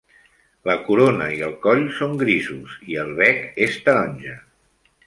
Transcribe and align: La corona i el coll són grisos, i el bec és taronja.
La 0.69 0.75
corona 0.87 1.27
i 1.35 1.37
el 1.49 1.53
coll 1.67 1.85
són 1.99 2.17
grisos, 2.25 2.75
i 2.95 2.99
el 3.05 3.17
bec 3.21 3.47
és 3.69 3.79
taronja. 3.87 4.37